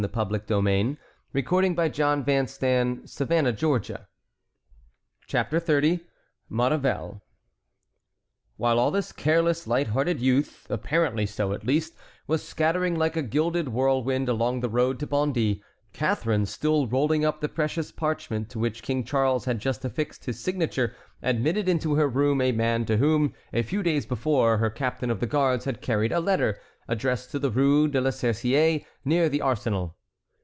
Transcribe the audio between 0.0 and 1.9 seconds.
The outrider in charge of